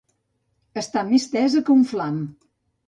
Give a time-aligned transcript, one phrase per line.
[0.83, 2.21] Està més tesa que un flam.